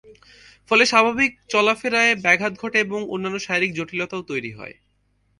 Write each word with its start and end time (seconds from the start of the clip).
ফলে 0.69 0.83
স্বাভাবিক 0.85 1.31
চলাফেরায় 1.49 2.13
ব্যাঘাত 2.23 2.53
ঘটে 2.61 2.77
এবং 2.79 2.99
অন্যান্য 3.13 3.37
শারীরিক 3.39 3.71
জটিলতাও 3.77 4.27
তৈরি 4.29 4.51
হয়। 4.51 4.75